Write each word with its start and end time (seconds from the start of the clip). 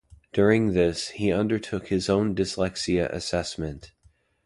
During 0.33 0.73
this, 0.73 1.09
he 1.09 1.31
undertook 1.31 1.89
his 1.89 2.09
own 2.09 2.33
dyslexia 2.33 3.07
assessment. 3.13 3.91